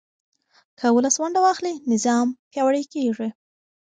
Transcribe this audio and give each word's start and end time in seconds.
که 0.77 0.85
ولس 0.95 1.15
ونډه 1.19 1.39
واخلي، 1.43 1.73
نظام 1.91 2.27
پیاوړی 2.51 2.83
کېږي. 2.93 3.29